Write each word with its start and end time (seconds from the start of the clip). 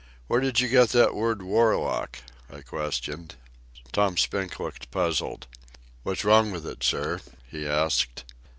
"Where 0.25 0.39
did 0.41 0.59
you 0.59 0.67
get 0.67 0.89
that 0.93 1.13
word 1.13 1.43
warlock?" 1.43 2.17
I 2.51 2.61
questioned. 2.61 3.35
Tom 3.91 4.17
Spink 4.17 4.59
looked 4.59 4.89
puzzled. 4.89 5.45
"What's 6.01 6.25
wrong 6.25 6.49
with 6.51 6.65
it, 6.65 6.81
sir?" 6.81 7.21
he 7.47 7.67
asked. 7.67 8.23